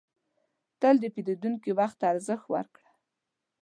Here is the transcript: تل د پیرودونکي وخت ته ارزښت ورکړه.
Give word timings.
تل 0.79 0.95
د 1.01 1.05
پیرودونکي 1.13 1.71
وخت 1.79 1.95
ته 2.01 2.05
ارزښت 2.13 2.45
ورکړه. 2.49 2.89